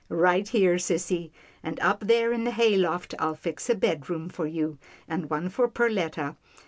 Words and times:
"Right 0.27 0.49
here, 0.49 0.77
sissy, 0.77 1.29
and 1.61 1.79
up 1.79 1.99
there 1.99 2.33
in 2.33 2.43
the 2.43 2.49
hay 2.49 2.75
loft 2.75 3.13
I'll 3.19 3.35
fix 3.35 3.69
a 3.69 3.75
bed 3.75 4.09
room 4.09 4.29
for 4.29 4.47
you, 4.47 4.79
and 5.07 5.29
one 5.29 5.47
for 5.49 5.67
Perletta. 5.67 6.37